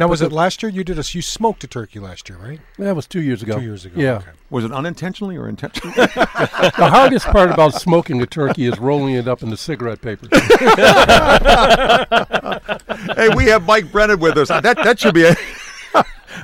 [0.00, 1.14] Now, was it last year you did us?
[1.14, 2.58] You smoked a turkey last year, right?
[2.78, 3.58] That was two years ago.
[3.58, 4.00] Two years ago.
[4.00, 4.12] Yeah.
[4.12, 4.30] Okay.
[4.48, 5.94] Was it unintentionally or intentionally?
[5.94, 10.26] The hardest part about smoking a turkey is rolling it up in the cigarette paper.
[13.14, 14.48] hey, we have Mike Brennan with us.
[14.48, 15.36] That that should be a.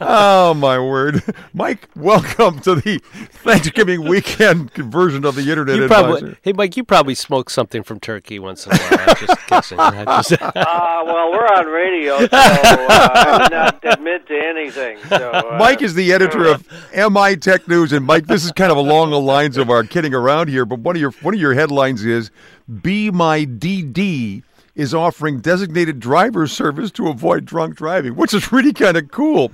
[0.00, 1.22] oh my word,
[1.54, 1.88] Mike!
[1.96, 2.98] Welcome to the
[3.42, 6.02] Thanksgiving weekend version of the Internet You Advisor.
[6.18, 8.98] probably, hey Mike, you probably smoked something from turkey once in a while.
[9.08, 9.80] I'm just guessing.
[9.80, 12.38] I'm just- Uh, well, we're on radio, so uh,
[13.14, 14.98] I did not admit to anything.
[15.08, 18.70] So, uh, Mike is the editor of MI Tech News, and Mike, this is kind
[18.70, 20.64] of along the lines of our kidding around here.
[20.64, 22.30] But one of your one of your headlines is
[22.82, 24.42] "Be My DD."
[24.78, 29.50] Is offering designated driver service to avoid drunk driving, which is really kind of cool.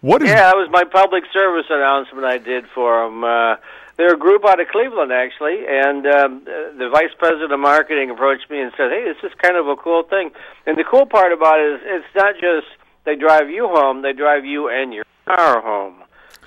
[0.00, 3.22] What is Yeah, that was my public service announcement I did for them.
[3.22, 3.54] Uh,
[3.96, 8.50] they're a group out of Cleveland, actually, and um, the vice president of marketing approached
[8.50, 10.32] me and said, "Hey, this is kind of a cool thing."
[10.66, 12.66] And the cool part about it is, it's not just
[13.04, 16.02] they drive you home; they drive you and your car home.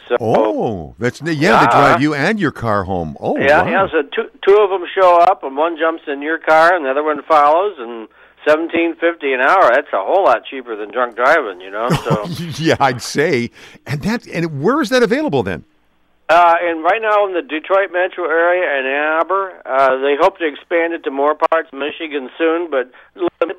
[0.10, 1.66] So, Oh, that's yeah.
[1.66, 3.18] They drive you and your car home.
[3.20, 3.70] Oh, yeah, wow.
[3.70, 3.88] yeah.
[3.92, 6.90] So two two of them show up, and one jumps in your car, and the
[6.92, 8.08] other one follows, and
[8.48, 9.70] seventeen fifty an hour.
[9.74, 11.90] That's a whole lot cheaper than drunk driving, you know.
[11.90, 12.26] So.
[12.64, 13.52] yeah, I'd say.
[13.86, 15.66] And that and where is that available then?
[16.30, 20.38] Uh, and right now in the Detroit metro area and Ann Arbor, uh, they hope
[20.40, 22.92] to expand it to more parts of Michigan soon, but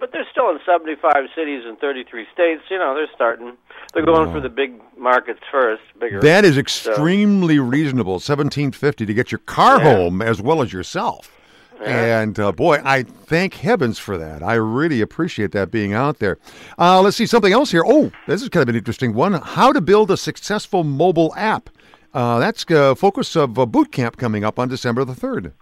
[0.01, 2.63] but they're still in 75 cities and 33 states.
[2.71, 3.57] You know, they're starting.
[3.95, 6.21] They're going for the big markets first, bigger.
[6.21, 8.21] That is extremely reasonable.
[8.21, 9.95] Seventeen fifty to get your car Yeah.
[9.95, 11.35] home as well as yourself.
[11.83, 14.43] And uh, boy, I thank heavens for that.
[14.43, 16.37] I really appreciate that being out there.
[16.77, 17.85] Uh, let's see something else here.
[17.87, 19.35] Oh, this is kind of an interesting one.
[19.35, 21.71] How to build a successful mobile app.
[22.15, 25.53] Uh, that's uh, focus of uh, boot camp coming up on December the third.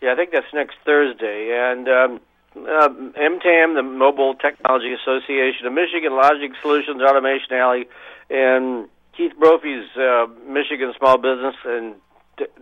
[0.00, 1.50] Yeah, I think that's next Thursday.
[1.52, 2.20] And um,
[2.56, 7.86] uh, MTAM, the Mobile Technology Association of Michigan, Logic Solutions, Automation Alley,
[8.28, 11.94] and Keith Brophy's uh, Michigan Small Business and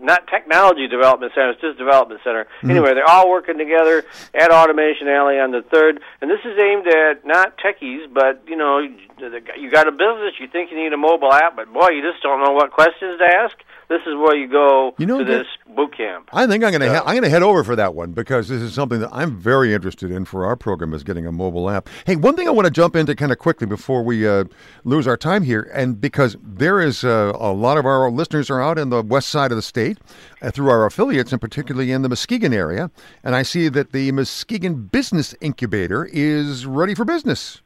[0.00, 2.46] not Technology Development Center, it's just Development Center.
[2.64, 6.86] Anyway, they're all working together at Automation Alley on the third, and this is aimed
[6.86, 10.96] at not techies, but you know, you got a business, you think you need a
[10.96, 13.56] mobile app, but boy, you just don't know what questions to ask.
[13.88, 15.46] This is where you go You know, to this
[15.76, 16.30] boot camp.
[16.32, 18.48] I think I'm going to he- I'm going to head over for that one because
[18.48, 21.68] this is something that I'm very interested in for our program is getting a mobile
[21.68, 21.90] app.
[22.06, 24.44] Hey, one thing I want to jump into kind of quickly before we uh,
[24.84, 28.62] lose our time here, and because there is uh, a lot of our listeners are
[28.62, 29.98] out in the west side of the state
[30.40, 32.90] uh, through our affiliates, and particularly in the Muskegon area,
[33.24, 37.62] and I see that the Muskegon Business Incubator is ready for business.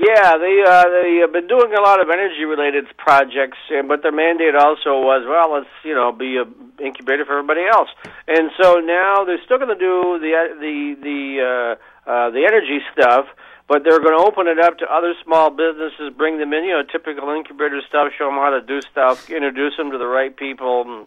[0.00, 4.12] Yeah, they uh, they have been doing a lot of energy related projects, but their
[4.12, 6.44] mandate also was well, let's you know be a
[6.82, 7.90] incubator for everybody else.
[8.26, 12.80] And so now they're still going to do the the the uh, uh, the energy
[12.92, 13.26] stuff,
[13.70, 16.72] but they're going to open it up to other small businesses, bring them in, you
[16.72, 20.36] know, typical incubator stuff, show them how to do stuff, introduce them to the right
[20.36, 21.06] people,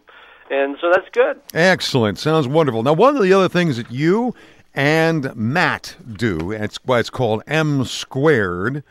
[0.50, 1.38] and, so that's good.
[1.52, 2.18] Excellent.
[2.18, 2.82] Sounds wonderful.
[2.82, 4.34] Now, one of the other things that you
[4.74, 8.82] and Matt do, and it's why it's called M Squared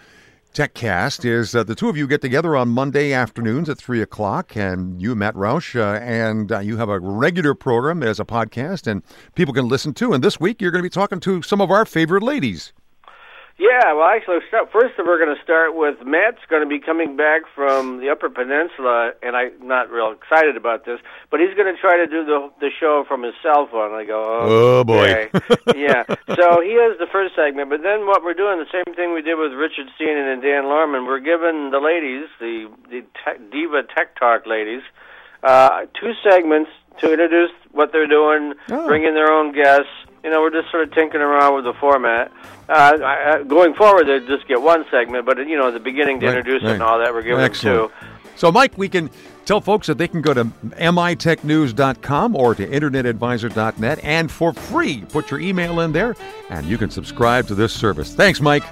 [0.53, 4.55] TechCast, is that the two of you get together on Monday afternoons at 3 o'clock,
[4.55, 8.85] and you, Matt Roush, uh, and uh, you have a regular program as a podcast,
[8.85, 9.01] and
[9.33, 10.13] people can listen to.
[10.13, 12.71] And this week, you're going to be talking to some of our favorite ladies.
[13.63, 14.39] Yeah, well, actually,
[14.73, 18.27] first we're going to start with Matt's going to be coming back from the Upper
[18.29, 20.99] Peninsula, and I'm not real excited about this,
[21.31, 23.93] but he's going to try to do the the show from his cell phone.
[23.93, 25.29] I go, oh, Oh, boy.
[25.31, 25.31] okay."
[25.79, 26.03] yeah.
[26.35, 29.21] So he has the first segment, but then what we're doing, the same thing we
[29.21, 33.83] did with Richard Steenan and Dan Lorman, we're giving the ladies, the the tech, Diva
[33.95, 34.81] Tech Talk ladies,
[35.41, 36.69] uh, two segments
[36.99, 38.85] to introduce what they're doing, Oh.
[38.87, 39.87] bring in their own guests.
[40.23, 42.31] You know, we're just sort of tinkering around with the format.
[42.69, 45.79] Uh, I, I, going forward, they just get one segment, but you know, at the
[45.81, 47.91] beginning to Right, introduce it and all that, we're giving Excellent.
[47.91, 48.07] two.
[48.35, 49.09] So, Mike, we can
[49.45, 55.29] tell folks that they can go to mitechnews.com or to internetadvisor.net and for free put
[55.29, 56.15] your email in there
[56.49, 58.15] and you can subscribe to this service.
[58.15, 58.63] Thanks, Mike.